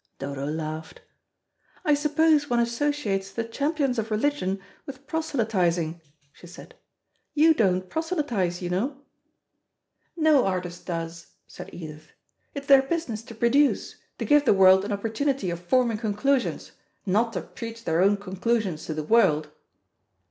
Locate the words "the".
3.31-3.43, 14.45-14.53, 18.95-19.03